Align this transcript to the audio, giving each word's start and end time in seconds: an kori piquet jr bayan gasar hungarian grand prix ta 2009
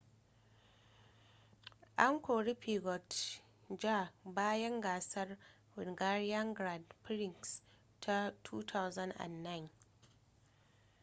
an 2.05 2.15
kori 2.25 2.53
piquet 2.63 3.09
jr 3.81 4.05
bayan 4.35 4.81
gasar 4.81 5.27
hungarian 5.75 6.53
grand 6.55 6.87
prix 7.03 7.61
ta 8.01 8.17
2009 8.43 9.69